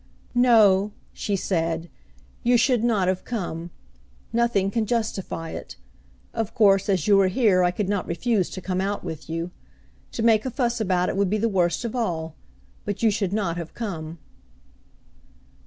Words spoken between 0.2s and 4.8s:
"No," she said, "you should not have come. Nothing